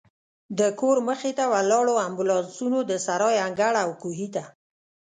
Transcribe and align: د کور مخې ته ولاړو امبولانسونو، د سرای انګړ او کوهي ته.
د 0.59 0.61
کور 0.79 0.97
مخې 1.09 1.31
ته 1.37 1.43
ولاړو 1.53 1.95
امبولانسونو، 2.07 2.79
د 2.89 2.91
سرای 3.05 3.35
انګړ 3.47 3.73
او 3.83 3.89
کوهي 4.01 4.27
ته. 4.35 4.43